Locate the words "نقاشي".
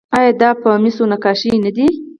1.11-1.49